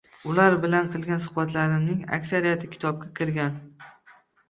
[0.29, 3.65] Ular bilan qilgan suhbatlarimning aksariyati kitobga kirgan